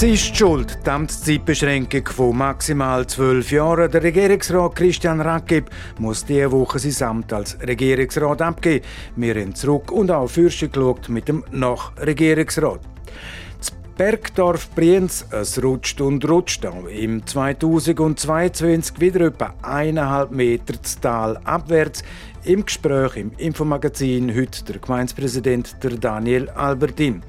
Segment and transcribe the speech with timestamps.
[0.00, 3.90] Sie ist schuld, die Amtszeitbeschränkung von maximal zwölf Jahren.
[3.90, 5.68] Der Regierungsrat Christian Rakib
[5.98, 8.86] muss diese Woche sein Amt als Regierungsrat abgeben.
[9.16, 12.80] Wir haben zurück und auch Fürste geschaut mit dem Nachregierungsrat.
[13.58, 20.98] Das Bergdorf Brienz, es rutscht und rutscht auch im 2022 wieder etwa eineinhalb Meter das
[20.98, 22.02] Tal abwärts.
[22.44, 27.22] Im Gespräch im Infomagazin heute der Gemeindepräsident der Daniel Albertin.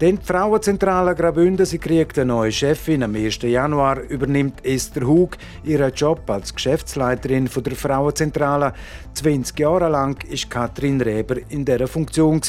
[0.00, 3.02] Denn die Frauenzentrale Graubünden sie kriegt eine neue Chefin.
[3.02, 3.42] Am 1.
[3.42, 8.72] Januar übernimmt Esther Hug ihren Job als Geschäftsleiterin der Frauenzentrale.
[9.12, 12.40] 20 Jahre lang ist Katrin Reber in dieser Funktion.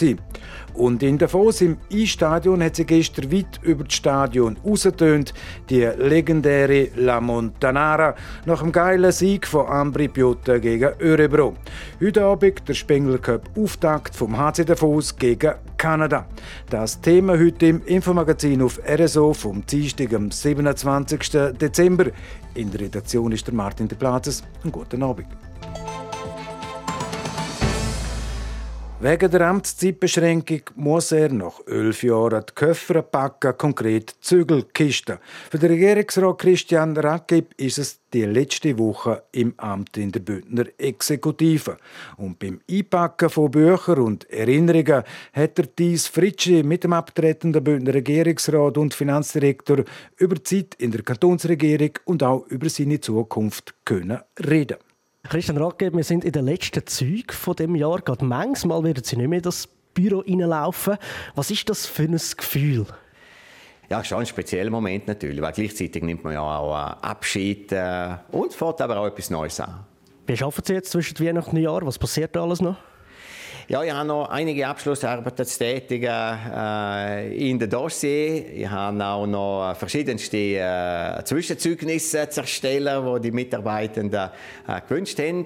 [0.73, 5.33] Und in Davos im I-Stadion hat sie gestern weit über das Stadion rausgetönt,
[5.69, 11.55] die legendäre La Montanara, nach dem geilen Sieg von Ambri Piotta gegen Örebro.
[11.99, 16.27] Heute Abend der Spengler Cup Auftakt vom HC Davos gegen Kanada.
[16.69, 21.19] Das Thema heute im Infomagazin auf RSO vom Dienstag am 27.
[21.59, 22.05] Dezember.
[22.53, 24.43] In der Redaktion ist der Martin de Platzes.
[24.63, 25.27] Einen guten Abend.
[29.03, 35.17] Wegen der Amtszeitbeschränkung muss er nach elf Jahren die Köffer packen, konkret Zügelkisten.
[35.49, 40.65] Für den Regierungsrat Christian Rakib ist es die letzte Woche im Amt in der Bündner
[40.77, 41.77] Exekutive.
[42.17, 45.01] Und beim Einpacken von Büchern und Erinnerungen
[45.33, 49.83] hat er Thies Fritschi mit dem abtretenden Bündner Regierungsrat und Finanzdirektor
[50.17, 54.77] über die Zeit in der Kantonsregierung und auch über seine Zukunft können reden.
[55.31, 58.01] Christian Rackeb, wir sind in den letzten Zügen von dem Jahr.
[58.01, 60.97] Gerade manchmal werden Sie nicht mehr in das Büro reinlaufen.
[61.35, 62.85] Was ist das für ein Gefühl?
[63.89, 68.53] Ja, schon ein spezieller Moment natürlich, weil gleichzeitig nimmt man ja auch Abschied äh, und
[68.53, 69.85] fährt aber auch etwas Neues an.
[70.27, 71.85] Wie arbeiten Sie jetzt zwischen Weihnachten und Jahr?
[71.85, 72.75] Was passiert da alles noch?
[73.71, 78.53] Ja, ich habe noch einige Abschlussarbeiten zu tätigen äh, in dem Dossier.
[78.53, 84.29] Ich habe auch noch verschiedenste äh, Zwischenzeugnisse zu erstellen, die die Mitarbeitenden
[84.67, 85.45] äh, gewünscht haben.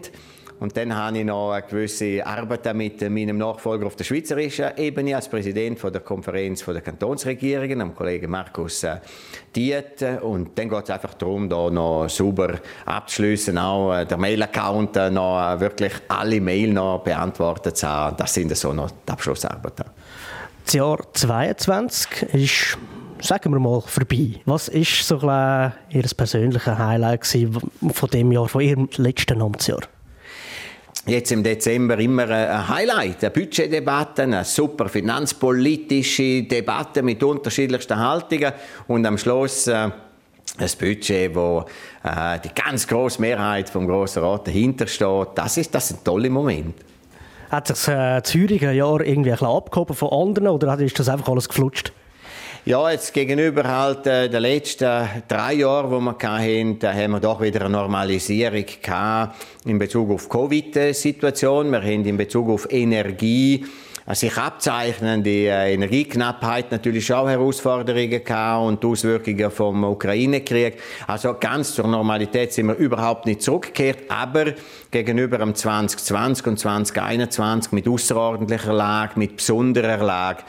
[0.59, 5.15] Und dann habe ich noch eine gewisse Arbeit mit meinem Nachfolger auf der schweizerischen Ebene
[5.15, 8.97] als Präsident von der Konferenz der Kantonsregierungen, dem Kollegen Markus äh,
[9.53, 10.01] Diet.
[10.21, 12.55] Und dann geht es einfach darum, da noch sauber
[12.85, 18.15] abzuschließen, auch äh, der Mail-Account äh, noch wirklich alle Mail noch beantwortet zu haben.
[18.15, 19.85] Das sind so noch die Abschlussarbeiten.
[20.63, 22.77] Das Jahr 2022 ist
[23.21, 24.41] sagen wir mal, vorbei.
[24.45, 27.25] Was ist so ein Ihr persönliches Highlight
[27.91, 29.81] von dem Jahr, von Ihrem letzten Amtsjahr?
[31.07, 38.53] Jetzt im Dezember immer ein Highlight, eine Budgetdebatte, eine super finanzpolitische Debatte mit unterschiedlichsten Haltungen
[38.87, 39.89] und am Schluss äh,
[40.57, 41.65] ein Budget, wo
[42.03, 45.27] äh, die ganz große Mehrheit vom Grossen Rat dahinter steht.
[45.35, 46.75] Das ist das ein toller Moment.
[47.51, 51.09] Hat sich das äh, Züricher Jahr irgendwie ein bisschen abgehoben von anderen oder ist das
[51.09, 51.91] einfach alles geflutscht?
[52.67, 57.19] Ja, jetzt gegenüber halt äh, den letzten drei Jahren, wo wir hatten, da haben wir
[57.19, 61.69] doch wieder eine Normalisierung gehabt in Bezug auf die Covid-Situation.
[61.69, 63.63] Wir haben in Bezug auf Energie
[64.13, 70.77] sich abzeichnende äh, Energieknappheit natürlich auch Herausforderungen gehabt und Auswirkungen vom Ukraine-Krieg.
[71.07, 74.53] Also ganz zur Normalität sind wir überhaupt nicht zurückgekehrt, aber
[74.91, 80.43] gegenüber dem 2020 und 2021 mit außerordentlicher Lage, mit besonderer Lage,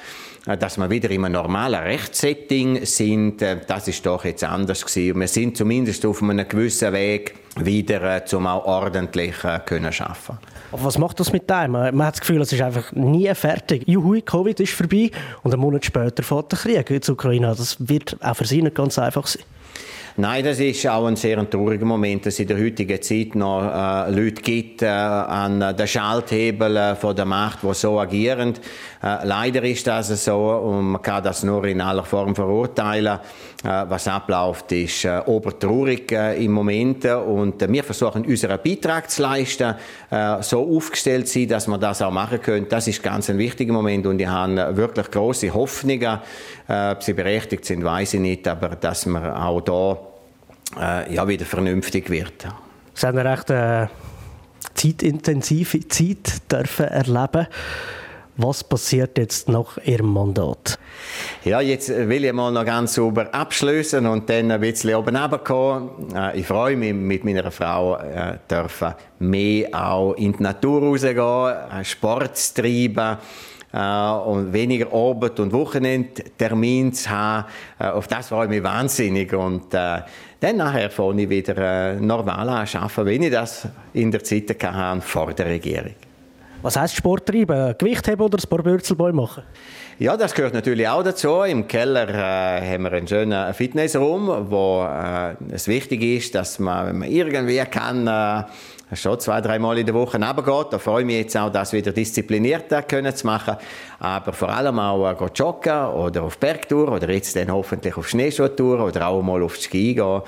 [0.46, 4.84] äh, dass wir wieder in einem normalen Rechtssetting sind, äh, das ist doch jetzt anders
[4.84, 5.18] gewesen.
[5.18, 9.34] Wir sind zumindest auf einem gewissen Weg wieder, äh, zum auch ordentlich
[9.66, 10.38] können schaffen.
[10.72, 11.72] Was macht das mit einem?
[11.72, 13.84] Man hat das Gefühl, es ist einfach nie fertig.
[13.86, 15.10] Juhu, Covid ist vorbei
[15.42, 17.54] und einen Monat später fährt der Krieg in der Ukraine.
[17.56, 19.42] Das wird auch für Sie nicht ganz einfach sein.
[20.18, 23.62] Nein, das ist auch ein sehr trauriger Moment, dass es in der heutigen Zeit noch
[23.62, 28.54] äh, Leute gibt äh, an den Schalthebel äh, von der Macht, die so agieren.
[29.02, 33.18] Äh, leider ist das so und man kann das nur in aller Form verurteilen.
[33.64, 39.74] Äh, was abläuft, ist äh, obertraurig im Moment und wir versuchen unseren Beitrag zu leisten,
[40.40, 42.66] so aufgestellt zu sein, dass wir das auch machen können.
[42.68, 46.18] Das ist ganz ein wichtiger Moment und ich habe wirklich große Hoffnungen.
[46.68, 49.98] Ob sie berechtigt sind, weiß ich nicht, aber dass man auch da
[51.10, 52.46] ja, wieder vernünftig wird.
[52.94, 53.88] Sie haben eine recht äh,
[54.74, 57.46] zeitintensive Zeit dürfen erleben
[58.36, 60.78] was passiert jetzt nach Ihrem Mandat?
[61.44, 66.14] Ja, jetzt will ich mal noch ganz sauber abschließen und dann ein bisschen oben runterkommen.
[66.14, 71.80] Äh, ich freue mich, mit meiner Frau äh, dürfen mehr auch in die Natur rausgehen,
[71.80, 73.18] äh, Sport zu treiben.
[73.72, 77.46] äh, und weniger Arbeit und Wochenendtermin zu haben,
[77.78, 79.32] auf das freue ich mich wahnsinnig.
[79.34, 80.00] Und äh,
[80.40, 85.00] dann nachher fange ich wieder normal an arbeiten, wenn ich das in der Zeit hatte
[85.00, 85.94] vor der Regierung.
[86.62, 87.74] Was heisst Sport treiben?
[87.78, 89.42] Gewicht haben oder ein paar Bürzelbäume machen?
[89.98, 91.42] Ja, das gehört natürlich auch dazu.
[91.42, 96.88] Im Keller äh, haben wir einen schönen Fitnessraum, wo äh, es wichtig ist, dass man,
[96.88, 98.44] wenn man irgendwie kann, äh,
[98.94, 100.72] schon zwei, dreimal in der Woche runtergeht.
[100.72, 103.56] Da freue ich mich jetzt auch, das wieder disziplinierter können zu machen.
[103.98, 108.84] Aber vor allem auch äh, joggen oder auf Bergtour oder jetzt dann hoffentlich auf Schneeschuhtour
[108.84, 110.22] oder auch mal auf Ski gehen.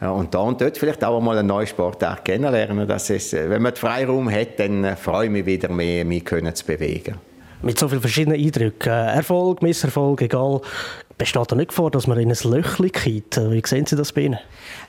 [0.00, 2.86] Und da und dort vielleicht auch mal einen neuen Sportart kennenlernen.
[2.86, 6.04] Das ist, äh, wenn man den Freiraum hat, dann äh, freue ich mich wieder mehr,
[6.04, 7.14] mich können zu bewegen.
[7.62, 10.60] Mit so vielen verschiedenen Eindrücken, Erfolg, Misserfolg, egal,
[11.18, 13.38] Besteht da nicht vor, dass man in ein Löchchen geht?
[13.38, 14.38] Wie sehen Sie das bei Ihnen?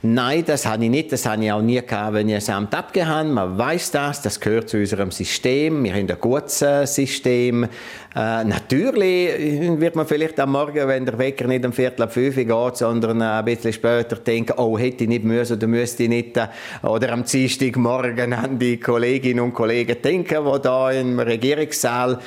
[0.02, 1.14] Nein, das habe ich nicht.
[1.14, 3.30] Das habe ich auch nie gehabt, wenn ich ein Amt abgegeben habe.
[3.30, 4.22] Man weiß das.
[4.24, 5.86] Das gehört zu unserem System.
[5.86, 6.60] Wir haben ein gutes
[6.94, 7.64] System.
[7.64, 12.36] Äh, natürlich wird man vielleicht am Morgen, wenn der Wecker nicht um Viertel ab fünf
[12.36, 16.36] geht, sondern ein bisschen später denken, oh, hätte ich nicht müssen oder müsste ich nicht.
[16.36, 16.48] Äh,
[16.84, 22.20] oder am Dienstagmorgen an die Kolleginnen und Kollegen denken, die da im Regierungssaal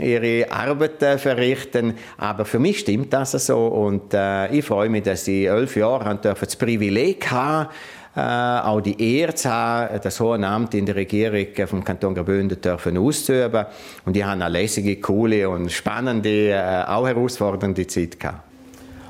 [0.00, 1.94] ihre Arbeit äh, verrichten.
[2.18, 6.18] Aber für mich stimmt das so und äh, ich freue mich, dass ich elf Jahre
[6.22, 7.68] das Privileg habe,
[8.16, 12.58] äh, auch die Ehre zu haben, das hohe Amt in der Regierung vom Kanton Graubünden
[12.60, 13.66] dürfen auszuüben.
[14.06, 18.40] Und ich habe eine lässige, coole und spannende, äh, auch herausfordernde Zeit gehabt.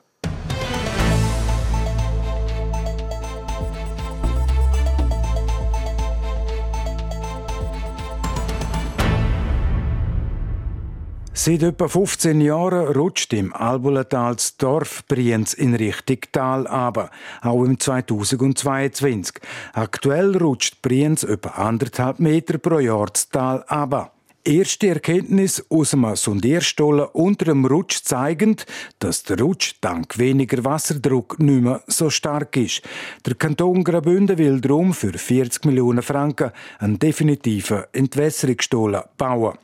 [11.44, 17.10] Seit etwa 15 Jahren rutscht im Albulatal das Dorf Brienz in Richtung Tal aber,
[17.40, 19.40] auch im 2022.
[19.72, 24.12] Aktuell rutscht Brienz etwa anderthalb Meter pro Jahr das Tal aber.
[24.44, 28.64] Erste Erkenntnis aus einem Sondierstollen unter dem Rutsch zeigend,
[29.00, 32.82] dass der Rutsch dank weniger Wasserdruck nicht mehr so stark ist.
[33.26, 39.58] Der Kanton Graubünden will darum für 40 Millionen Franken einen definitiven Entwässerungsstollen bauen.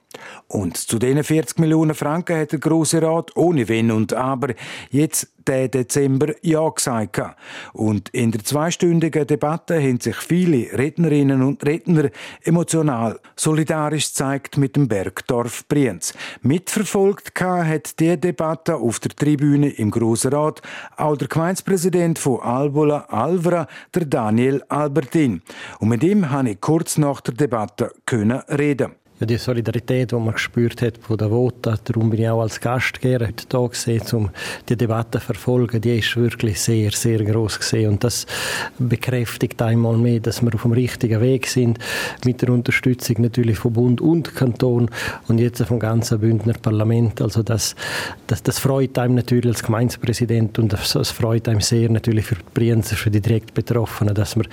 [0.47, 4.55] Und zu diesen 40 Millionen Franken hat der Grosse Rat ohne Wenn und Aber
[4.91, 7.21] jetzt den Dezember Ja gesagt.
[7.73, 12.11] Und in der zweistündigen Debatte haben sich viele Rednerinnen und Redner
[12.43, 16.13] emotional solidarisch gezeigt mit dem Bergdorf Brienz.
[16.43, 20.61] Mitverfolgt hat die Debatte auf der Tribüne im Grossen Rat
[20.97, 25.43] auch der Gemeindepräsident von Albola Alvra, der Daniel Albertin.
[25.81, 30.35] Und mit ihm konnte ich kurz nach der Debatte reden ja, die Solidarität, die man
[30.35, 34.31] gespürt hat von der Vota, darum bin ich auch als Gastgeber heute da gewesen, um
[34.69, 38.27] die Debatte zu verfolgen, die ist wirklich sehr, sehr groß gesehen und das
[38.79, 41.79] bekräftigt einmal mehr, dass wir auf dem richtigen Weg sind,
[42.25, 44.89] mit der Unterstützung natürlich von Bund und Kanton
[45.27, 47.21] und jetzt vom ganzen Bündner Parlament.
[47.21, 47.75] Also das,
[48.27, 52.37] das, das freut einem natürlich als Gemeindepräsident und das, das freut einem sehr natürlich für
[52.37, 54.47] die Brienzer, für die direkt Betroffenen, dass man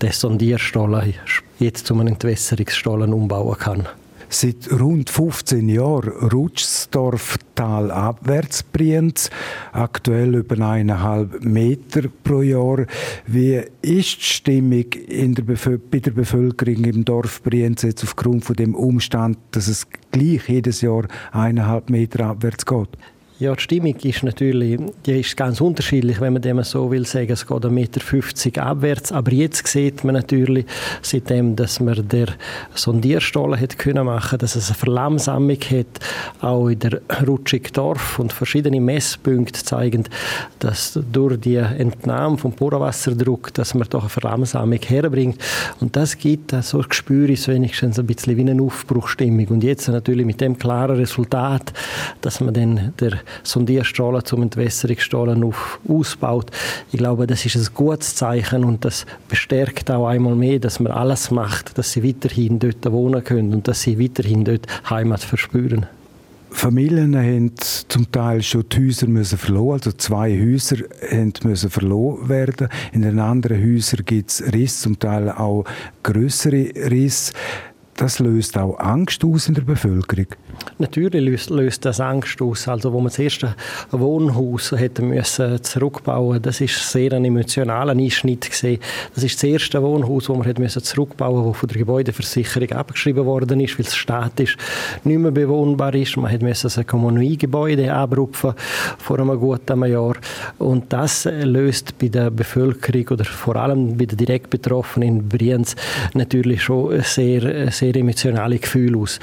[0.00, 1.14] den Sondierstollen
[1.58, 3.88] jetzt zu einem Entwässerungsstollen umbauen kann.
[4.34, 9.28] Seit rund 15 Jahren rutscht das Dorf talabwärts Brienz,
[9.72, 12.86] aktuell über eineinhalb Meter pro Jahr.
[13.26, 18.56] Wie ist die Stimmung in der bei der Bevölkerung im Dorf Brienz jetzt aufgrund von
[18.56, 22.88] dem Umstand, dass es gleich jedes Jahr eineinhalb Meter abwärts geht?
[23.42, 27.32] Ja, die Stimmung ist natürlich die ist ganz unterschiedlich, wenn man dem so will sagen.
[27.32, 29.10] Es geht 1,50 Meter abwärts.
[29.10, 30.64] Aber jetzt sieht man natürlich,
[31.02, 32.28] seitdem, dass man der
[32.76, 35.86] Sondierstollen hat können machen, dass es eine Verlangsamung hat,
[36.40, 40.04] auch in der Rutschigdorf und verschiedene Messpunkte zeigen,
[40.60, 45.42] dass durch die Entnahme vom Bohrwasserdruck, dass man doch eine Verlangsamung herbringt.
[45.80, 49.48] Und das gibt so ein Gespür, ist wenigstens ein bisschen wie eine Aufbruchstimmung.
[49.48, 51.72] Und jetzt natürlich mit dem klaren Resultat,
[52.20, 56.50] dass man dann der Sondierstrahlen zum Entwässerungsstrahlen auf, ausbaut.
[56.92, 60.92] Ich glaube, das ist ein gutes Zeichen und das bestärkt auch einmal mehr, dass man
[60.92, 65.86] alles macht, dass sie weiterhin dort wohnen können und dass sie weiterhin dort Heimat verspüren.
[66.52, 67.52] Familien haben
[67.88, 70.76] zum Teil schon die Häuser müssen verloren, also zwei Häuser
[71.44, 72.68] müssen verloren werden.
[72.92, 75.64] In den anderen Häusern gibt es Risse, zum Teil auch
[76.02, 77.32] größere Risse
[77.96, 80.26] das löst auch Angst aus in der Bevölkerung?
[80.78, 82.66] Natürlich löst, löst das Angst aus.
[82.68, 83.54] Also, wo man das erste
[83.90, 88.80] Wohnhaus hätte müssen zurückbauen das ist sehr ein emotionaler Einschnitt gewesen.
[89.14, 93.24] Das ist das erste Wohnhaus, das man hätte müssen zurückbauen, das von der Gebäudeversicherung abgeschrieben
[93.26, 94.56] worden ist, weil es statisch
[95.04, 96.16] nicht mehr bewohnbar ist.
[96.16, 98.54] Man hätte müssen ein Kommuniegebäude abrupfen
[98.98, 100.16] vor einem guten Jahr.
[100.58, 105.76] Und das löst bei der Bevölkerung oder vor allem bei den direkt Betroffenen in Brienz
[106.14, 109.18] natürlich schon sehr sehr emotionale Gefühle aus.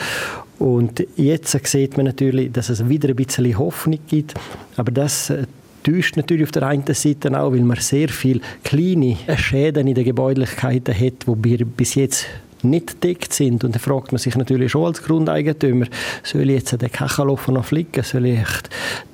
[0.60, 4.34] Und jetzt sieht man natürlich, dass es wieder ein bisschen Hoffnung gibt,
[4.76, 5.46] aber das äh,
[5.84, 10.04] täuscht natürlich auf der einen Seite auch, weil man sehr viele kleine Schäden in den
[10.04, 12.26] Gebäudlichkeiten hat, die bis jetzt
[12.64, 13.64] nicht deckt sind.
[13.64, 15.86] Und da fragt man sich natürlich schon als Grundeigentümer,
[16.24, 18.04] soll ich jetzt den Kachelofen noch flicken?
[18.04, 18.40] Soll ich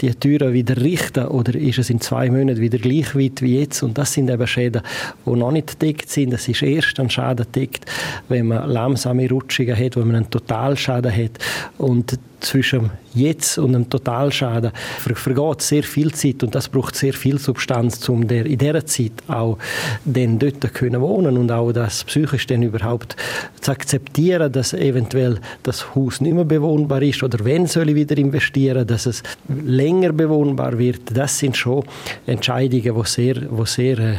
[0.01, 1.27] die Türen wieder richten?
[1.27, 3.83] Oder ist es in zwei Monaten wieder gleich weit wie jetzt?
[3.83, 4.81] Und das sind eben Schäden,
[5.25, 6.31] die noch nicht deckt sind.
[6.31, 7.85] Das ist erst ein Schaden deckt,
[8.29, 11.31] wenn man langsame Rutschungen hat, wenn man einen Totalschaden hat.
[11.77, 17.37] Und zwischen jetzt und einem Totalschaden vergeht sehr viel Zeit und das braucht sehr viel
[17.37, 19.57] Substanz, um der, in dieser Zeit auch
[20.05, 23.15] dann dort können wohnen und auch das psychisch dann überhaupt
[23.61, 28.17] zu akzeptieren, dass eventuell das Haus nicht mehr bewohnbar ist oder wenn soll ich wieder
[28.17, 31.15] investieren, dass es länger bewohnbar wird.
[31.15, 31.83] Das sind schon
[32.25, 34.15] Entscheidungen, die sehr, die sehr, äh,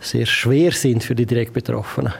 [0.00, 2.12] sehr schwer sind für die direkt Betroffenen.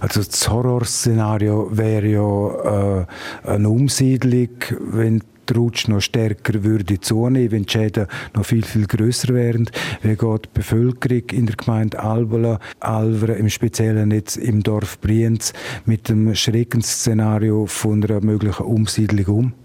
[0.00, 3.06] Also das Horrorszenario wäre ja äh,
[3.48, 8.86] eine Umsiedlung, wenn der Rutsch noch stärker würde zunehmen, wenn die Schäden noch viel, viel
[8.86, 9.68] grösser wären.
[10.02, 15.52] Wie geht die Bevölkerung in der Gemeinde Albola, Alvera, im Speziellen jetzt im Dorf Brienz,
[15.84, 19.63] mit dem Schreckensszenario von einer möglichen Umsiedlung um?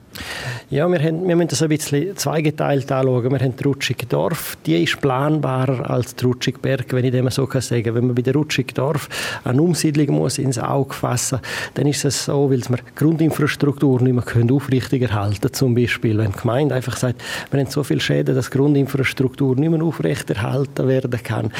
[0.69, 3.31] Ja, wir, haben, wir müssen das ein bisschen zweigeteilt anschauen.
[3.31, 7.29] Wir haben die Rutschige Dorf, die ist planbarer als die Rutschige Berg, wenn ich dem
[7.29, 7.95] so kann sagen.
[7.95, 9.09] Wenn man bei der Rutschige Dorf
[9.43, 11.39] eine Umsiedlung muss ins Auge fassen,
[11.73, 16.17] dann ist es so, weil man Grundinfrastruktur nicht mehr können aufrichtig erhalten zum Beispiel.
[16.17, 17.21] Wenn die Gemeinde einfach sagt,
[17.51, 21.51] wir haben so viele Schäden, dass Grundinfrastruktur nicht mehr aufrechterhalten werden kann,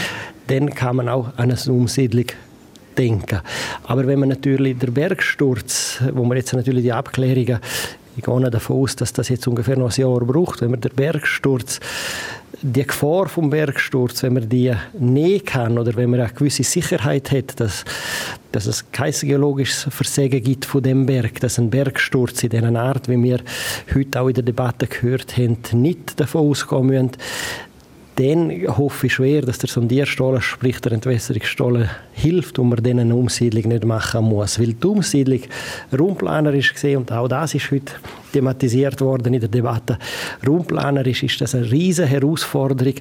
[0.48, 2.26] dann kann man auch an eine Umsiedlung
[2.98, 3.40] denken.
[3.84, 7.60] Aber wenn man natürlich der Bergsturz, wo man jetzt natürlich die Abklärungen
[8.20, 10.94] ich gehe davon aus, dass das jetzt ungefähr noch ein Jahr braucht, wenn man den
[10.94, 11.80] Bergsturz
[12.62, 17.32] die Gefahr vom Bergsturz, wenn man die nehmen kann oder wenn man eine gewisse Sicherheit
[17.32, 17.86] hat, dass,
[18.52, 23.08] dass es kein geologisches Versägen gibt von dem Berg, dass ein Bergsturz in dieser Art,
[23.08, 23.40] wie wir
[23.94, 27.12] heute auch in der Debatte gehört haben, nicht davon ausgehen müssen,
[28.20, 33.16] dann hoffe ich schwer, dass der Sondierstollen, sprich der Entwässerungsstollen, hilft und man dann eine
[33.16, 34.60] Umsiedlung nicht machen muss.
[34.60, 35.40] Weil die Umsiedlung
[35.98, 37.94] raumplanerisch gesehen, und auch das ist heute
[38.34, 39.98] thematisiert worden in der Debatte,
[40.46, 42.96] raumplanerisch ist das eine riesige Herausforderung,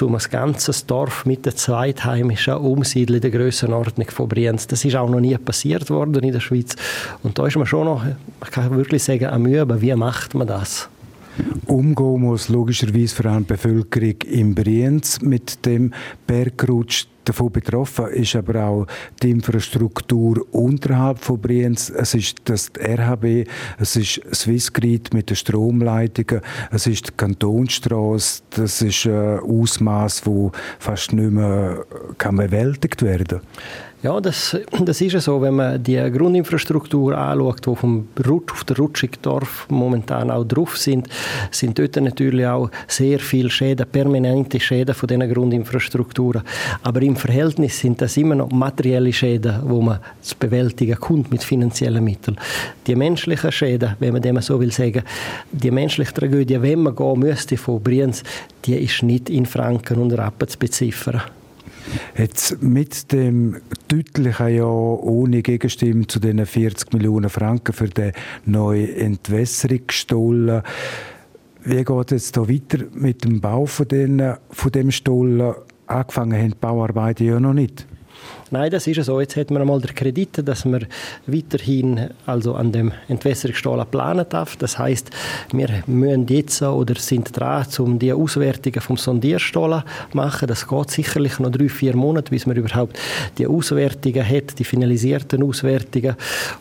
[0.00, 4.66] um ein ganzes Dorf mit der zweitheimischen Umsiedlung der Grössenordnung von Brienz.
[4.66, 6.74] Das ist auch noch nie passiert worden in der Schweiz.
[7.22, 8.04] Und da ist man schon noch,
[8.44, 10.88] ich kann wirklich sagen, am Üben, wie macht man das?
[11.66, 15.92] Umgehen muss logischerweise vor allem die Bevölkerung in Brienz mit dem
[16.26, 17.06] Bergrutsch.
[17.24, 18.86] Davon betroffen ist aber auch
[19.22, 21.90] die Infrastruktur unterhalb von Brienz.
[21.90, 28.42] Es ist das RHB, es ist Swissgrid mit den Stromleitungen, es ist die Kantonstrasse.
[28.50, 31.84] Das ist ein Ausmaß, das fast nicht mehr
[32.18, 33.40] bewältigt werden kann.
[34.04, 38.76] Ja, das, das ist so, wenn man die Grundinfrastruktur anschaut, die vom Rutsch, auf der
[38.76, 41.08] Rutschigdorf momentan auch drauf sind,
[41.50, 46.42] sind dort natürlich auch sehr viele Schäden, permanente Schäden von diesen Grundinfrastrukturen.
[46.82, 51.42] Aber im Verhältnis sind das immer noch materielle Schäden, wo man zu bewältigen kommt mit
[51.42, 52.38] finanziellen Mitteln.
[52.86, 55.02] Die menschlichen Schäden, wenn man dem so will sagen,
[55.52, 58.22] die menschliche Tragödie, wenn man gehen müsste von Brienz,
[58.64, 61.22] die ist nicht in Franken und Rappen zu beziffern.
[62.16, 63.56] Jetzt mit dem
[63.88, 68.12] deutlichen Ja ohne Gegenstimme zu den 40 Millionen Franken für den
[68.46, 70.62] neuen Entwässerungsstollen
[71.64, 75.54] Wie geht es hier weiter mit dem Bau von, den, von dem Stollen?
[75.86, 77.86] Angefangen haben die Bauarbeiten ja noch nicht.
[78.50, 79.20] Nein, das ist so.
[79.20, 80.86] Jetzt hat man einmal den Kredit, dass man
[81.26, 84.56] weiterhin also an dem Entwässerungsstollen planen darf.
[84.56, 85.10] Das heißt,
[85.52, 90.46] wir müssen jetzt oder sind dran, um die Auswertungen vom Sondierstollen zu machen.
[90.46, 92.98] Das geht sicherlich noch drei, vier Monate, bis man überhaupt
[93.38, 96.14] die Auswertungen hat, die finalisierten Auswertungen.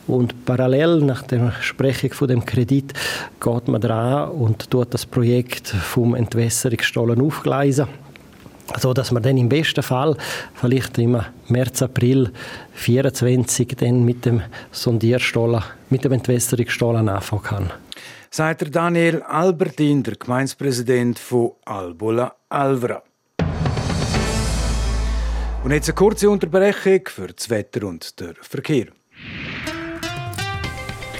[0.08, 2.94] Und parallel nach der Sprechung von dem Kredit
[3.40, 7.88] geht man dran und tut das Projekt vom Entwässerungsstollen aufgleisen
[8.78, 10.16] so dass man dann im besten Fall
[10.56, 12.32] vielleicht im März, April
[12.74, 14.42] 24 dann mit dem
[14.72, 17.74] Sondierstollen, mit dem Entwässerungsstollen anfangen kann.
[18.30, 23.04] Sagt Daniel Albertin, der Gemeinspräsident von Albola Alvra.
[25.64, 28.88] Und jetzt eine kurze Unterbrechung für das Wetter und den Verkehr.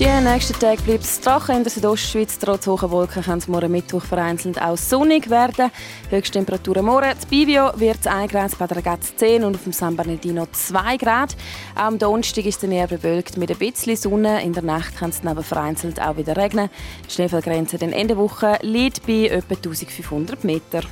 [0.00, 2.36] Die nächsten Tage bleibt es trocken in der Südostschweiz.
[2.40, 5.70] Trotz hoher Wolken kann es morgen Mittwoch vereinzelt auch sonnig werden.
[6.10, 7.10] Höchsttemperaturen morgen.
[7.14, 10.48] Das Bivio wird es 1 Grad, bei der Ragaz 10 und auf dem San Bernardino
[10.50, 11.36] 2 Grad.
[11.76, 14.42] Auch am Donnerstag ist es eher bewölkt mit ein bisschen Sonne.
[14.42, 16.70] In der Nacht kann es neben vereinzelt auch wieder regnen.
[17.08, 20.82] Die Schneefallgrenze in Ende Woche liegt bei etwa 1500 Meter.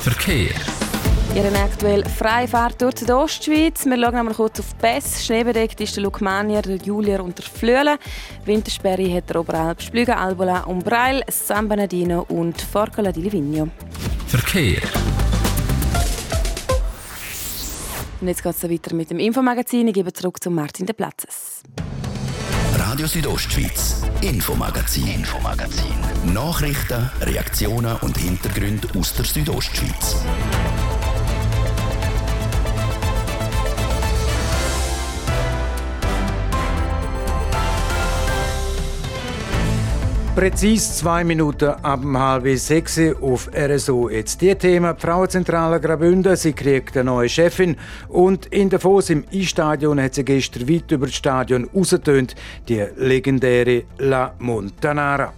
[0.00, 0.50] Verkehr.
[1.34, 3.86] Ihre aktuell Freifahrt durch die Ostschweiz.
[3.86, 5.24] Wir schauen einmal kurz auf die Bess.
[5.24, 7.98] Schneebedeckt ist der Lukmanier, der Julier und der Flöhle.
[8.44, 13.68] Wintersperre hat der Oberalp, Splüge, Albola, Umbreil, San Bernardino und Forcola di Livigno.
[14.26, 14.82] Verkehr.
[18.20, 19.86] Und jetzt geht es weiter mit dem Infomagazin.
[19.86, 21.62] Ich gebe zurück zu Martin de Platzes.
[22.76, 25.94] Radio Südostschweiz, Infomagazin, Infomagazin.
[26.34, 30.16] Nachrichten, Reaktionen und Hintergründe aus der Südostschweiz.
[40.40, 44.08] Präzis zwei Minuten ab halb sechs auf RSO.
[44.08, 44.96] Jetzt die Themen.
[44.96, 47.76] Die Frauenzentrale Graubünden, sie kriegt eine neue Chefin.
[48.08, 52.36] Und in Davos im E-Stadion hat sie gestern weit über das Stadion rausgetönt,
[52.66, 55.34] die legendäre La Montanara.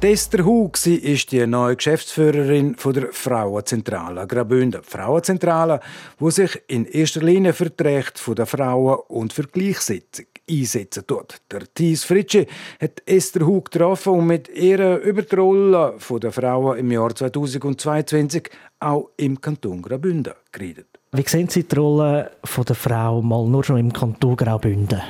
[0.00, 4.84] Esther Hug, sie ist die neue Geschäftsführerin der Frauenzentrale Graubünden.
[4.84, 5.80] Frauenzentrale,
[6.20, 11.36] die sich in erster Linie für die Rechte der Frauen und für Gleichsetzung einsetzen tut.
[11.50, 12.46] Der Thies Fritsche
[12.80, 18.50] hat Esther Hug getroffen und mit ihr über die Rolle der Frauen im Jahr 2022
[18.80, 20.86] auch im Kanton Graubünden geredet.
[21.12, 25.00] Wie sehen Sie die Rolle der Frau mal nur schon im Kanton Graubünden?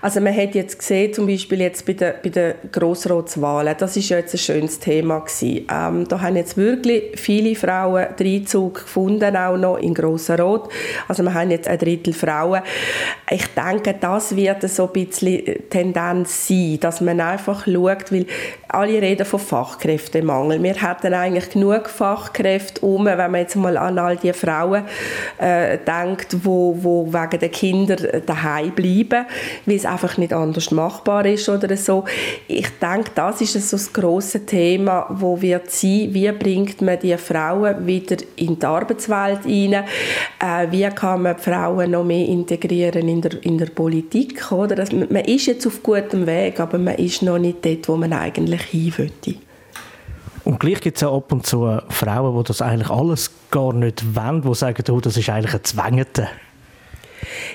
[0.00, 4.08] Also man hat jetzt gesehen, zum Beispiel jetzt bei den, bei den Grossratswahlen, das ist
[4.08, 5.66] ja jetzt ein schönes Thema gewesen.
[5.70, 8.06] Ähm, da haben jetzt wirklich viele Frauen
[8.44, 10.70] Einzug gefunden, auch noch in Grossen Rot.
[11.08, 12.62] Also wir haben jetzt ein Drittel Frauen.
[13.30, 18.26] Ich denke, das wird so ein bisschen Tendenz sein, dass man einfach schaut, weil
[18.68, 20.62] alle reden von Fachkräftemangel.
[20.62, 24.84] Wir hätten eigentlich genug Fachkräfte um, wenn man jetzt mal an all die Frauen
[25.38, 29.26] äh, denkt, wo, wo wegen der Kinder daheim bleiben
[29.66, 32.04] weil es einfach nicht anders machbar ist oder so.
[32.48, 37.16] Ich denke, das ist so das große Thema, wo wird sein, wie bringt man die
[37.16, 39.84] Frauen wieder in die Arbeitswelt rein,
[40.40, 44.76] äh, wie kann man die Frauen noch mehr integrieren in der, in der Politik, oder?
[44.76, 48.12] Das, man ist jetzt auf gutem Weg, aber man ist noch nicht dort, wo man
[48.12, 49.34] eigentlich hin möchte.
[50.44, 54.14] Und gleich gibt es ja ab und zu Frauen, die das eigentlich alles gar nicht
[54.14, 56.28] wollen, die sagen, oh, das ist eigentlich ein Zwängete.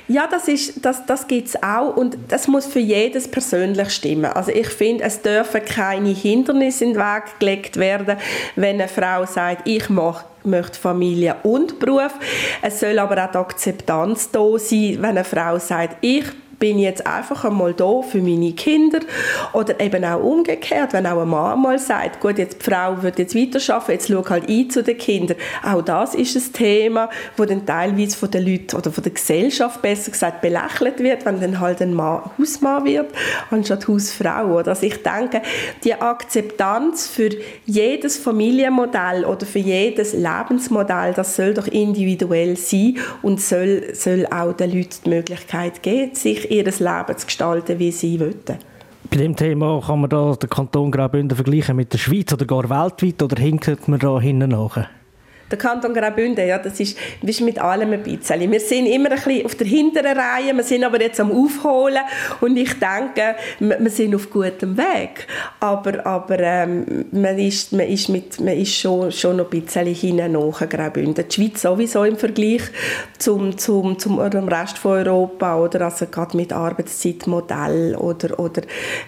[0.07, 0.45] Ja, das,
[0.81, 4.25] das, das gibt es auch und das muss für jedes persönlich stimmen.
[4.25, 8.17] Also ich finde, es dürfen keine Hindernisse in den Weg gelegt werden,
[8.55, 12.13] wenn eine Frau sagt, ich mache möchte Familie und Beruf.
[12.61, 16.25] Es soll aber auch die Akzeptanz da sein, wenn eine Frau sagt, ich
[16.59, 18.99] bin ich jetzt einfach einmal da für meine Kinder
[19.53, 23.19] oder eben auch umgekehrt, wenn auch ein Mann mal sagt, gut, jetzt die Frau wird
[23.19, 25.37] jetzt weiterarbeiten, jetzt schau halt ein zu den Kindern.
[25.63, 29.81] Auch das ist ein Thema, wo dann teilweise von den Leuten oder von der Gesellschaft
[29.81, 33.11] besser gesagt belächelt wird, wenn dann halt ein Mann Hausmann wird
[33.49, 34.59] anstatt Hausfrau.
[34.59, 34.69] Oder?
[34.69, 35.41] Also ich denke,
[35.83, 37.29] die Akzeptanz für
[37.65, 44.53] jedes Familienmodell oder für jedes Lebensmodell, das soll doch individuell sein und soll, soll auch
[44.53, 48.35] den Leuten die Möglichkeit geben, sich ihr Leben zu gestalten, wie sie wollen.
[49.09, 52.69] Bei dem Thema kann man da den Kanton Graubünden vergleichen mit der Schweiz oder gar
[52.69, 54.87] weltweit oder hinkt man da hinten nach?
[55.51, 58.51] Der Kanton Graubünden, ja, das ist, ist mit allem ein bisschen.
[58.51, 62.03] Wir sind immer ein bisschen auf der hinteren Reihe, wir sind aber jetzt am Aufholen
[62.41, 65.27] und ich denke, wir sind auf gutem Weg.
[65.59, 69.87] Aber, aber ähm, man, ist, man, ist mit, man ist schon, schon noch ein bisschen
[69.87, 71.25] hinten nach Graubünden.
[71.27, 72.61] Die Schweiz sowieso im Vergleich
[73.17, 78.61] zum, zum, zum, Rest von Europa oder also gerade mit Arbeitszeitmodell oder, oder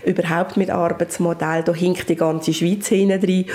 [0.06, 3.46] überhaupt mit Arbeitsmodell, da hinkt die ganze Schweiz hinten drin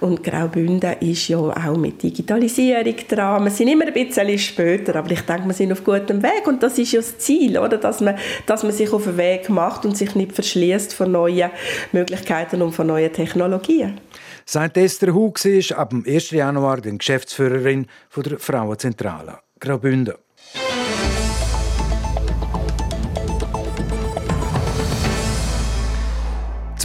[0.00, 2.02] und Graubünden ist ja auch mit
[2.40, 3.44] Digitalisierung dran.
[3.44, 6.62] Wir sind immer ein bisschen später, aber ich denke, wir sind auf gutem Weg und
[6.62, 7.78] das ist ja das Ziel, oder?
[7.78, 11.50] Dass, man, dass man sich auf den Weg macht und sich nicht verschließt von neuen
[11.92, 14.00] Möglichkeiten und von neuen Technologien.
[14.44, 16.30] Seit Esther Hug ist ab dem 1.
[16.30, 20.14] Januar die Geschäftsführerin der Frauenzentrale Graubünden.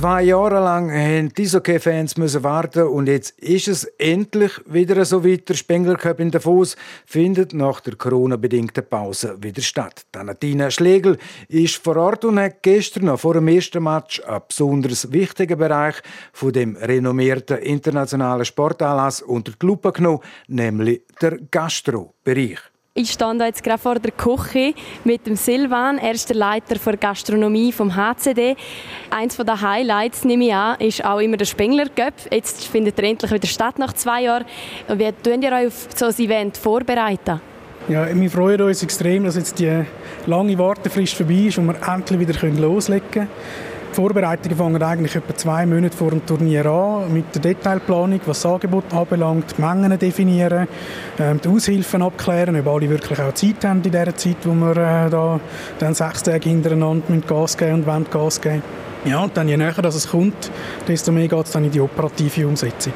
[0.02, 5.48] Zwei Jahre lang mussten die Eishockey-Fans warten und jetzt ist es endlich wieder so weit.
[5.48, 10.08] Der Spengler Cup in Davos findet nach der Corona-bedingten Pause wieder statt.
[10.12, 15.12] Danatina Schlegel ist vor Ort und hat gestern noch vor dem ersten Match einen besonders
[15.12, 15.98] wichtigen Bereich
[16.34, 22.71] von dem renommierten internationalen Sportanlass unter die Lupe genommen, nämlich der Gastro-Bereich.
[22.94, 24.74] Ich stand jetzt gerade vor der Küche
[25.06, 28.58] mit dem Silvan, erster Leiter für Gastronomie vom HCD.
[29.10, 32.16] Eins der Highlights, nehme ich an, ist auch immer der Spengler Cup.
[32.30, 34.44] Jetzt findet er endlich wieder statt nach zwei Jahren.
[34.90, 37.40] Wie tun ihr euch auf so ein Event vorbereiten?
[37.88, 39.86] Ja, wir freuen uns extrem, dass jetzt die
[40.26, 43.30] lange Wartefrist vorbei ist und wir endlich wieder loslegen können.
[43.92, 48.42] Die Vorbereitungen fangen eigentlich etwa zwei Monate vor dem Turnier an, mit der Detailplanung, was
[48.42, 50.70] das Angebot anbelangt, die Mengen definieren,
[51.20, 54.78] ähm, die Aushilfen abklären, ob alle wirklich auch Zeit haben in der Zeit, wo wir
[54.78, 55.42] äh, da
[55.80, 58.64] dann sechs Tage hintereinander mit Gas geben und wollen Gas geben.
[59.04, 60.50] Ja, und dann je näher dass es kommt,
[60.88, 62.94] desto mehr geht es dann in die operative Umsetzung.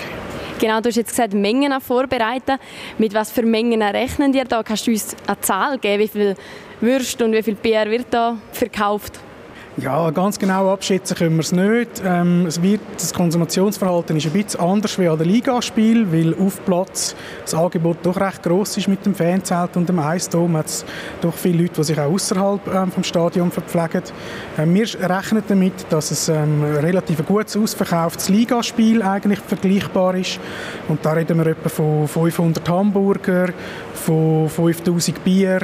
[0.60, 2.58] Genau, du hast jetzt gesagt, Mengen vorbereiten.
[2.97, 4.63] Mit was für Mengen rechnen ihr da?
[4.63, 6.36] Kannst du uns eine Zahl geben, wie viel
[6.79, 9.25] Würste und wie viel Bier wird da verkauft?
[9.78, 12.02] Ja, ganz genau abschätzen können wir es nicht.
[12.06, 16.64] Ähm, es wird, das Konsumationsverhalten ist ein bisschen anders wie an der Ligaspiel, weil auf
[16.64, 20.56] Platz das Angebot doch recht groß ist mit dem Fanzelt und dem Eisdom.
[20.56, 20.88] Es hat
[21.20, 24.04] doch viele Leute, die sich auch außerhalb ähm, vom Stadion verpflegen.
[24.58, 30.40] Ähm, wir rechnen damit, dass es ähm, ein relativ gutes ausverkauftes Ligaspiel eigentlich vergleichbar ist.
[30.88, 33.50] Und da reden wir etwa von 500 Hamburger,
[33.94, 35.60] von 5000 Bier,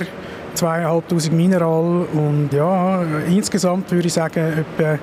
[0.53, 4.99] zweieinhalbtausend Mineral und ja, insgesamt würde ich sagen, etwa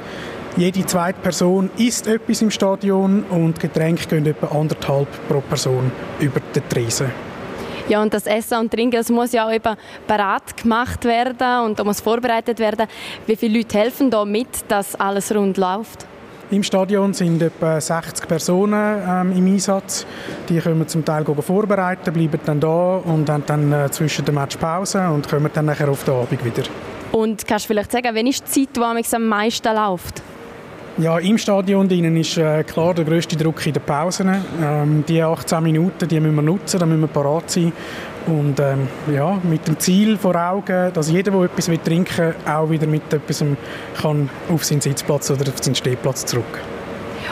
[0.56, 6.40] jede zweite Person isst etwas im Stadion und Getränke gehen etwa anderthalb pro Person über
[6.54, 7.12] den Tresen.
[7.88, 9.74] Ja, und das Essen und Trinken, das muss ja auch eben
[10.06, 12.86] parat gemacht werden und da muss vorbereitet werden.
[13.26, 16.06] Wie viele Leute helfen da mit, dass alles rund läuft?
[16.50, 20.06] Im Stadion sind etwa 60 Personen ähm, im Einsatz.
[20.48, 24.56] Die können zum Teil vorbereiten, bleiben dann da und haben dann äh, zwischen dem Match
[24.56, 26.62] Pause und kommen dann nachher auf den Abend wieder.
[27.12, 30.22] Und kannst du vielleicht sagen, wann ist die Zeit, die am meisten läuft?
[31.00, 34.34] Ja, im Stadion drinnen ist äh, klar der grösste Druck in den Pausen.
[34.60, 37.72] Ähm, die 18 Minuten die müssen wir nutzen, da müssen wir parat sein.
[38.28, 42.68] Und ähm, ja, mit dem Ziel vor Augen, dass jeder, der etwas trinken will, auch
[42.68, 43.42] wieder mit etwas
[44.00, 46.60] kann auf seinen Sitzplatz oder auf seinen Stehplatz zurück.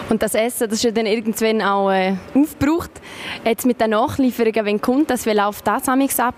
[0.08, 2.90] Und das Essen, das ist ja dann irgendwann auch äh, aufgebraucht.
[3.44, 6.34] Jetzt mit den Nachlieferungen, wenn kommt das, wie läuft das ab?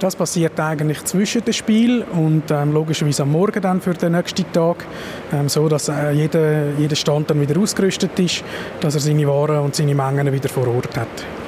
[0.00, 4.44] Das passiert eigentlich zwischen dem Spiel und ähm, logischerweise am Morgen dann für den nächsten
[4.52, 4.84] Tag,
[5.32, 8.44] ähm, so dass äh, jeder, jeder Stand dann wieder ausgerüstet ist,
[8.80, 11.43] dass er seine Waren und seine Mengen wieder vor Ort hat.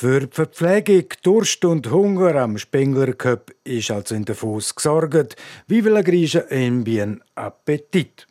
[0.00, 5.36] Für die Verpflegung, Durst und Hunger am Spengler Cup ist also in der Fuß gesorgt.
[5.66, 8.29] Vive la Grieche en bien Appetit!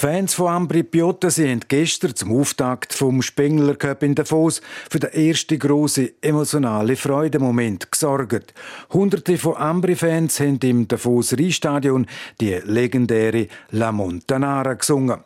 [0.00, 5.12] Fans von Ambri Piotta sind gestern zum Auftakt vom Spengler Cup in Davos für den
[5.12, 8.54] ersten grossen emotionalen Freudemoment gesorgt.
[8.94, 12.06] Hunderte von Ambri-Fans haben im Davos Rheinstadion
[12.40, 15.18] die legendäre La Montanara gesungen.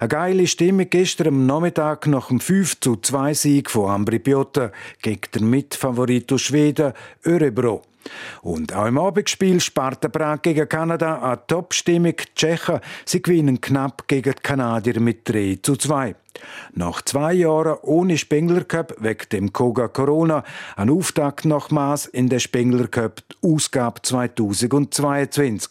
[0.00, 4.72] Eine geile Stimme gestern am Nachmittag nach dem 5 zu 2 Sieg von Ambri Piotta
[5.02, 7.82] gegen den Mitfavorit aus Schweden, Örebro.
[8.42, 12.16] Und auch im Abendspiel Sparta Prag gegen Kanada eine Top-Stimmung.
[12.16, 16.14] Die Tschechen sie gewinnen knapp gegen die Kanadier mit 3 zu 2.
[16.74, 20.44] Nach zwei Jahren ohne Spengler Cup wegen dem Koga Corona
[20.76, 25.70] ein Auftakt nochmals in der Spengler Cup Ausgabe 2022.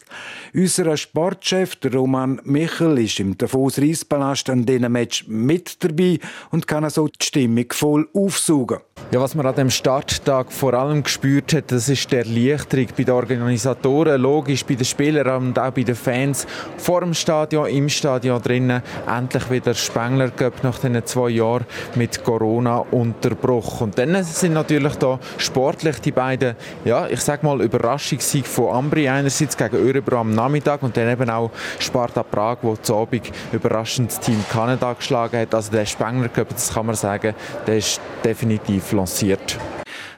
[0.54, 6.20] Unser Sportchef Roman Michel ist im Davos Reispalast an diesem Match mit dabei
[6.52, 8.80] und kann so die Stimmung voll aufsaugen.
[9.10, 13.04] Ja, was man an dem Starttag vor allem gespürt hat, das ist der Erleichterung bei
[13.04, 17.90] den Organisatoren, logisch bei den Spielern und auch bei den Fans vor dem Stadion, im
[17.90, 18.82] Stadion drinnen.
[19.08, 23.86] Endlich wieder Spengler Cup nach diesen zwei Jahren mit Corona unterbrochen.
[23.86, 29.10] Und dann sind natürlich da sportlich die beiden, ja, ich sag mal Überraschungssieg von Ambri
[29.10, 34.12] einerseits gegen Örebro am Nachmittag und dann eben auch Sparta Prag, wo zu Abend überraschend
[34.12, 35.54] das Team Kanada geschlagen hat.
[35.54, 37.36] Also der Spengler Cup, das kann man sagen,
[37.68, 39.58] der ist definitiv lanciert.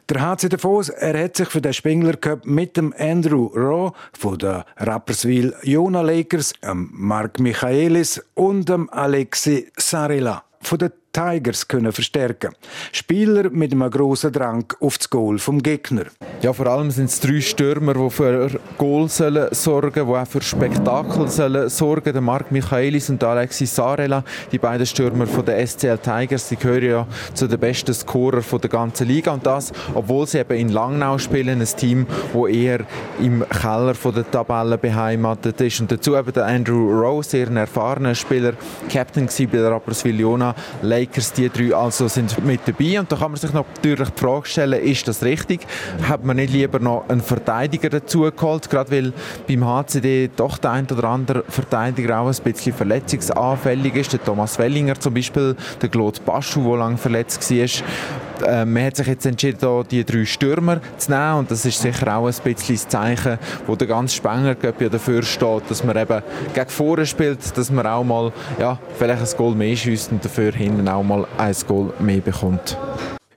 [0.10, 4.38] Der HC Davos, er hat sich für den Spengler Cup mit dem Andrew Raw von
[4.38, 12.56] der Rapperswil Jona Lakers, Mark Michaelis und dem Alexi Sarela von der Tigers können verstärken.
[12.92, 16.06] Spieler mit einem grossen Drang auf das Goal vom Gegner.
[16.44, 20.42] Ja, vor allem sind es drei Stürmer, die für Goal sollen sorgen, die auch für
[20.42, 22.12] Spektakel sollen sorgen.
[22.12, 26.84] Der Marc Michaelis und Alexis Sarela, die beiden Stürmer von der SCL Tigers, die gehören
[26.84, 31.18] ja zu den besten Scorer der ganzen Liga und das, obwohl sie eben in Langnau
[31.18, 32.82] spielen, ein Team, wo eher
[33.22, 35.80] im Keller der Tabelle beheimatet ist.
[35.80, 38.52] Und dazu eben der Andrew Rowe, sehr ein erfahrener Spieler,
[38.92, 43.00] Captain bei der Rapperswil Jona, Lakers, die drei also sind mit dabei.
[43.00, 45.62] Und da kann man sich natürlich die Frage stellen, ist das richtig?
[46.06, 48.70] Hat man nicht lieber noch einen Verteidiger dazu geholt?
[48.70, 49.14] Gerade weil
[49.48, 54.14] beim HCD doch der ein oder andere Verteidiger auch ein bisschen verletzungsanfällig ist.
[54.14, 58.48] Der Thomas Wellinger zum Beispiel, der Claude Baschu, der lange verletzt war.
[58.48, 61.82] Äh, man hat sich jetzt entschieden, hier die drei Stürmer zu nehmen und das ist
[61.82, 66.22] sicher auch ein bisschen das Zeichen, wo der ganze Spenger dafür steht, dass man eben
[66.54, 70.52] gegen vorne spielt, dass man auch mal ja, vielleicht ein Goal mehr schießt und dafür
[70.52, 72.78] hinten auch mal ein Goal mehr bekommt.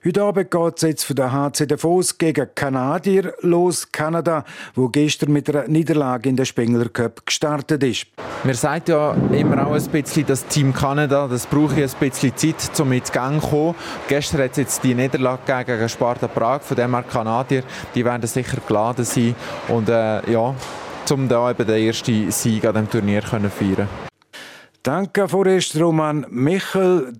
[0.07, 3.91] Heute Abend geht es jetzt von der HC Davos gegen Kanadier los.
[3.91, 8.07] Kanada, wo gestern mit einer Niederlage in der Spengler Cup gestartet ist.
[8.45, 12.33] Man sagt ja immer auch ein bisschen, das Team Kanada, das brauche ich ein bisschen
[12.37, 13.75] Zeit, um mit Gang zu kommen.
[14.07, 18.25] Gestern hat es jetzt die Niederlage gegen Sparta Prag, von dem her Kanadier, die werden
[18.27, 19.35] sicher geladen sein
[19.67, 20.55] und äh, ja,
[21.11, 23.89] um da eben den ersten Sieg an dem Turnier können feiern
[24.87, 27.13] Danke vorerst Roman Michel.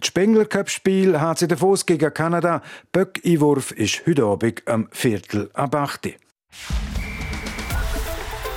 [0.00, 2.62] Das Spengler Cup Spiel HC Davos gegen Kanada.
[2.90, 6.18] Böck-Einwurf ist heute Abend am Viertel ab 8.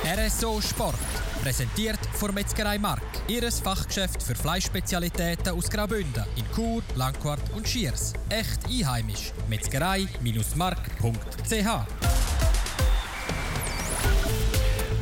[0.04, 0.96] RSO Sport.
[1.44, 3.04] Präsentiert von Metzgerei Mark.
[3.28, 8.14] Ihres Fachgeschäft für Fleischspezialitäten aus Graubünden in Chur, Langquart und Schiers.
[8.30, 9.32] Echt einheimisch.
[9.48, 12.35] Metzgerei-mark.ch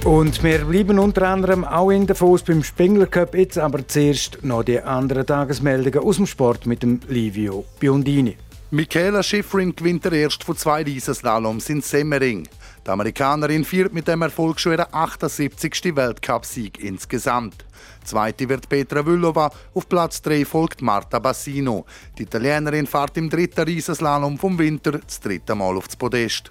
[0.05, 3.35] und wir bleiben unter anderem auch in Davos beim Spengler Cup.
[3.35, 8.37] Jetzt aber zuerst noch die anderen Tagesmeldungen aus dem Sport mit dem Livio Biondini.
[8.71, 12.47] Michaela Schifrin gewinnt der erste von zwei Riesenslaloms in Semmering.
[12.87, 15.97] Die Amerikanerin führt mit dem Erfolg schon ihren 78.
[15.97, 17.65] Weltcupsieg insgesamt.
[18.05, 21.87] Zweite wird Petra Villova, auf Platz 3 folgt Marta Bassino.
[22.19, 26.51] Die Italienerin fährt im dritten Riesenslalom vom Winter das dritte Mal aufs Podest.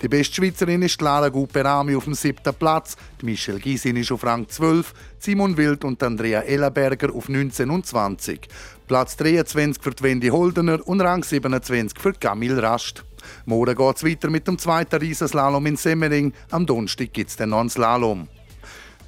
[0.00, 4.48] Die beste Schweizerin ist Lara Guperami auf dem siebten Platz, Michelle Gysin ist auf Rang
[4.48, 8.48] 12, Simon Wild und Andrea Ellerberger auf 19 und 20.
[8.86, 13.04] Platz 23 für Wendy Holdener und Rang 27 für Camille Rast.
[13.44, 16.32] Morgen geht es weiter mit dem zweiten Riesenslalom in Semmering.
[16.50, 18.28] Am Donnerstag gibt es noch einen Slalom.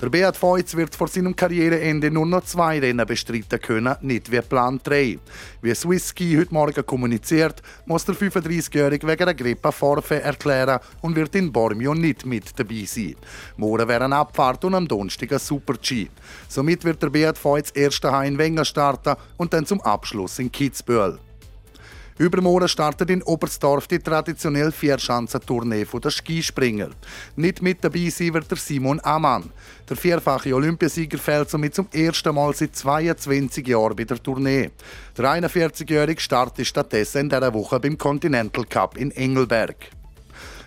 [0.05, 4.37] Der Beat Feutz wird vor seinem Karriereende nur noch zwei Rennen bestreiten können, nicht wie
[4.37, 5.19] geplant drei.
[5.63, 11.17] Wie Swiss Ski heute Morgen kommuniziert, muss der 35-Jährige wegen einer Grippe Forfait erklären und
[11.17, 13.17] wird in Bormio nicht mit dabei sein.
[13.57, 16.09] Morgen wäre eine Abfahrt und am Donnerstag ein Super-G.
[16.49, 21.19] Somit wird der Beat Feutz erst in Wenger starten und dann zum Abschluss in Kitzbühel.
[22.17, 26.91] Übermorgen startet in Oberstdorf die traditionelle Vierschanzentournee der Skispringer.
[27.35, 29.51] Nicht mit dabei sein wird der Simon Amann.
[29.89, 34.71] Der vierfache Olympiasieger fällt somit zum ersten Mal seit 22 Jahren bei der Tournee.
[35.19, 39.91] Der 41-jährige startet stattdessen in dieser Woche beim Continental Cup in Engelberg.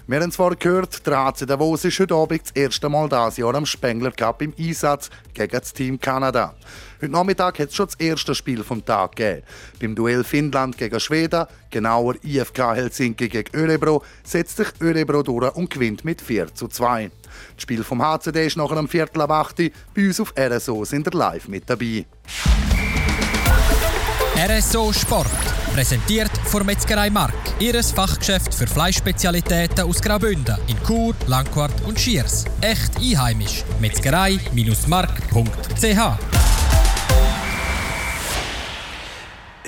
[0.10, 3.56] Wir haben zwar gehört, der HC Davos ist heute Abend das erste Mal dieses Jahr
[3.56, 6.56] am Spengler Cup im Einsatz gegen das Team Kanada.
[7.00, 9.44] Heute Nachmittag hat es schon das erste Spiel vom Tag gegeben.
[9.80, 15.70] Beim Duell Finnland gegen Schweden, genauer IFK Helsinki gegen Örebro, setzt sich Örebro durch und
[15.70, 17.12] gewinnt mit 4 zu 2.
[17.56, 21.06] Das Spiel vom HCD ist nachher am Viertel ab 8 Bei uns auf RSO sind
[21.06, 22.08] wir live mit dabei.
[24.36, 25.28] RSO Sport.
[25.74, 27.36] Präsentiert von Metzgerei Mark.
[27.60, 32.46] Ihres Fachgeschäft für Fleischspezialitäten aus Graubünden in Chur, Langquart und Schiers.
[32.62, 33.64] Echt einheimisch.
[33.80, 36.27] Metzgerei-mark.ch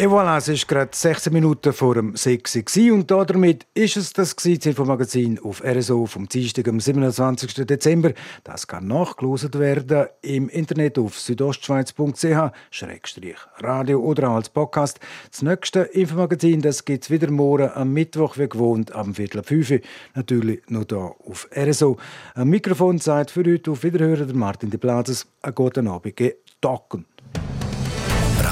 [0.01, 4.13] Et voilà, es ist gerade 16 Minuten vor dem 6 Uhr und damit ist es
[4.13, 7.53] das Infomagazin auf RSO vom Dienstag, am 27.
[7.67, 8.13] Dezember.
[8.45, 15.01] Das kann nachgelost werden im Internet auf südostschweiz.ch-radio oder auch als Podcast.
[15.31, 19.47] Das nächste Infomagazin, das gibt es wieder morgen am Mittwoch, wie gewohnt, am Viertel ab
[19.47, 19.79] 5 Uhr.
[20.15, 21.97] Natürlich nur hier auf RSO.
[22.35, 25.27] Am Mikrofon sagt für heute auf Wiederhören Martin de Plazes.
[25.41, 26.21] Einen guten Abend.
[26.61, 27.05] Docken.